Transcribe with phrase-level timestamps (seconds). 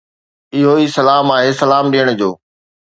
[0.55, 2.29] اهو ئي سلام آهي سلام ڏيڻ جو.